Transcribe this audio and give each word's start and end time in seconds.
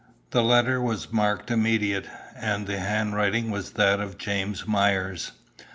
The 0.31 0.41
letter 0.41 0.81
was 0.81 1.13
marked 1.13 1.51
"immediate," 1.51 2.07
and 2.35 2.65
the 2.65 2.79
handwriting 2.79 3.51
was 3.51 3.73
that 3.73 3.99
of 3.99 4.17
James 4.17 4.65
Myers. 4.67 5.31